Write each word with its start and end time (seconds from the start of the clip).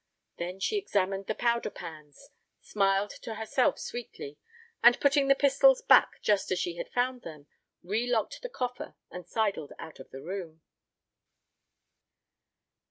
Then 0.37 0.59
she 0.59 0.77
examined 0.79 1.27
the 1.27 1.35
powder 1.35 1.69
pans, 1.69 2.31
smiled 2.59 3.11
to 3.21 3.35
herself 3.35 3.77
sweetly, 3.77 4.39
and, 4.81 4.99
putting 4.99 5.27
the 5.27 5.35
pistols 5.35 5.83
back 5.83 6.19
just 6.23 6.51
as 6.51 6.57
she 6.57 6.77
had 6.77 6.89
found 6.89 7.21
them, 7.21 7.45
relocked 7.83 8.41
the 8.41 8.49
coffer 8.49 8.95
and 9.11 9.27
sidled 9.27 9.73
out 9.77 9.99
of 9.99 10.09
the 10.09 10.23
room. 10.23 10.61